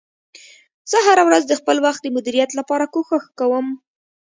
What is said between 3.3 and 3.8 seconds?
کوم